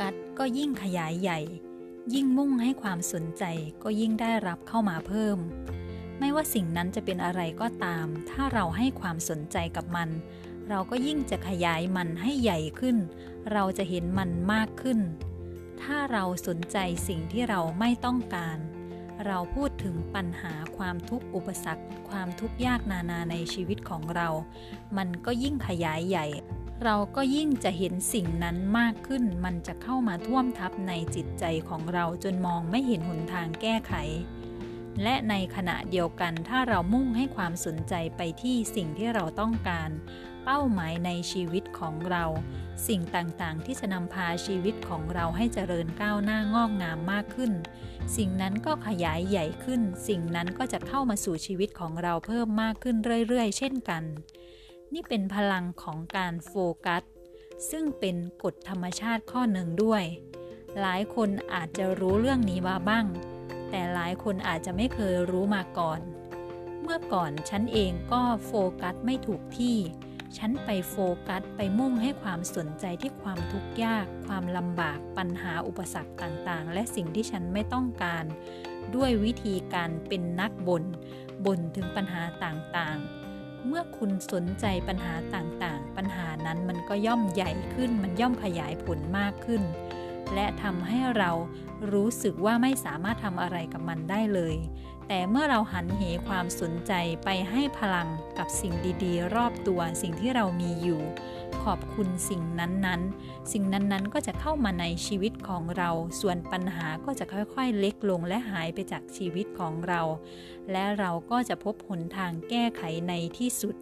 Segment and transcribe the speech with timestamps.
[0.00, 1.40] กัสก็ยิ่งขยายใหญ่
[2.14, 3.44] ยิ่งมุ่งให้ความสนใจ
[3.82, 5.38] ก็ยิ่งได้รับเข้ามาเพิ่ม
[6.18, 10.08] ไม่ว่าสิ่งนั้นจะเป็นอะไรก็ตาม ถ้าเราให้ความสนใจกับมัน
[10.68, 12.96] เราก็ยิ่งจะขยายมันให้ใหญ่ขึ้น
[13.52, 14.98] เราจะเห็นมันมากขึ้น
[15.82, 16.76] ถ้าเราสนใจ
[17.08, 18.58] สิ่งที่เราไม่ต้องการ
[19.26, 24.28] เราพูดถึงปัญหาความทุกข์อุปสรรค ความทุกข์ยากนานาในชีวิตของเรา
[24.96, 26.26] มันก็ยิ่งขยายใหญ่
[26.84, 33.94] เราก็ยิ่งจะเห็นสิ่งนั้นมากขึ้น มันจะเข้ามาท่วมทับในจิตใจของเราจนมองไม่เห็นหนทางแก้ไข
[35.02, 39.90] และในขณะเดียวกันถ้าเรามุ่งให้ความสนใจไปที่สิ่งที่เราต้องการ
[40.44, 42.24] เป้าหมายในชีวิตของเรา
[42.88, 47.52] สิ่งต่างๆ ที่จะนำพาชีวิตของเราให้เจริญก้าวหน้างอกงามมากขึ้น
[48.16, 52.96] สิ่งนั้นก็ขยายใหญ่ขึ้น สิ่งนั้นก็จะเข้ามาสู่ชีวิตของเราเพิ่มมากขึ้น
[53.28, 54.02] เรื่อยๆ เช่นกัน
[54.94, 56.54] นี่เป็นพลังของการโฟ
[56.86, 57.02] กัส
[57.70, 60.04] ซึ่งเป็นกฎธรรมชาติข้อหนึ่งด้วย
[60.80, 63.06] หลายคนอาจจะรู้เรื่องนี้มาบ้าง
[63.70, 66.00] แต่หลายคนอาจจะไม่เคยรู้มาก่อน
[66.82, 69.76] เมื่อก่อนฉันเองก็โฟกัสไม่ถูกที่
[70.38, 70.96] ฉันไปโฟ
[71.28, 78.24] กัสไปมุ่งให้ความสนใจที่ความทุกข์ยาก ความลำบาก ปัญหาอุปสรรคต่างๆ และสิ่งที่ฉันไม่ต้องการ
[78.94, 80.84] ด้วยวิธีการเป็นนักบน่น
[81.44, 83.19] บ่นถึงปัญหาต่างๆ
[83.66, 89.62] เมื่อคุณสนใจปัญหาต่างๆ ปัญหานั้นมันก็ย่อมใหญ่ขึ้น มันย่อมขยายผลมากขึ้น
[90.34, 91.30] และทำให้เรา
[91.92, 94.56] รู้สึกว่าไม่สามารถทำอะไรกับมันได้เลย
[95.12, 96.92] แต่เมื่อเราหันเหความสนใจ
[97.24, 98.08] ไปให้พลัง
[98.38, 101.02] กับสิ่งดีๆ รอบตัวสิ่งที่เรามีอยู่
[101.62, 110.02] ขอบคุณสิ่งนั้นๆ สิ่งนั้นๆก็จะเข้ามาในชีวิตของเรา ส่วนปัญหาก็จะค่อยๆ เล็กลงและหายไปจากชีวิตของเรา
[110.72, 113.76] และเราก็จะพบหนทางแก้ไขในที่สุด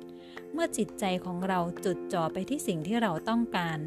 [0.53, 3.79] เมื่อจิตใจของเราจดจ่อไปที่สิ่งที่เราต้องการ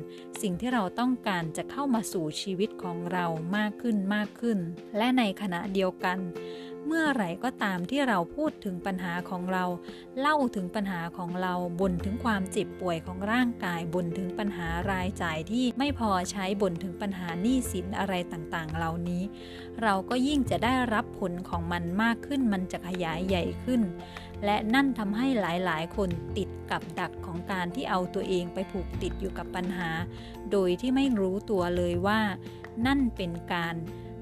[0.41, 3.25] สิ่งที่เราต้องการจะเข้ามาสู่ชีวิตของเรา
[3.57, 4.59] มากขึ้นมากขึ้น
[4.97, 6.17] และในขณะเดียวกัน
[6.91, 9.65] มื่อไหร่ก็ตามที่เราพูดถึงปัญหาของเรา
[10.19, 19.23] เล่าถึงปัญหาของเราบ่นถึงความเจ็บป่วยของร่างกายบ่นถึงปัญหารายจ่ายที่ไม่พอใช้บ่นถึงปัญหาหนี้สินอะไรต่างๆ เหล่านี้
[19.81, 23.81] เราก็ยิ่งจะได้รับผลของมันมากขึ้นมันจะขยายใหญ่ขึ้น
[24.45, 29.89] และนั่นทำให้หลายๆ คนติดกับดักของการที่เอาตัวเองไปผูกติดอยู่กับปัญหา
[30.51, 32.19] โดยที่ไม่รู้ตัวเลยว่า
[32.85, 33.75] นั่นเป็นการ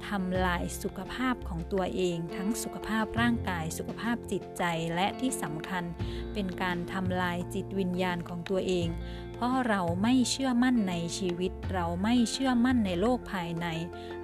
[0.10, 4.64] ทำลายสุขภาพของตัวเอง ทั้งสุขภาพร่างกาย สุขภาพจิตใจ
[4.96, 5.84] และที่สำคัญ
[6.34, 8.88] เป็นการทำลายจิตวิญญาณของตัวเอง
[9.34, 13.68] เพราะเราไม่เชื่อมั่นในชีวิต เราไม่เชื่อมั่นในโลกภายใน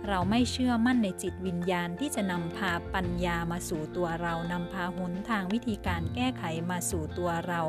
[0.07, 7.61] เราไม่เชื่อมั่นในจิตวิญญาณที่จะนำพาปัญญามาสู่ตัวเรานำพาหนทางวิธีการแก้ไขมาสู่ตัวเรา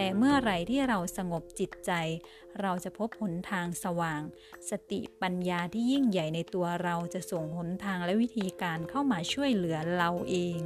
[0.00, 1.92] แต่เมื่อไหร่ที่เราสงบจิตใจ
[2.60, 4.22] เราจะพบหนทางสว่าง
[4.70, 10.60] สติปัญญาที่ยิ่งใหญ่ในตัวเราจะส่งหนทางและวิธีการเข้ามาช่วยเหลือเราเอง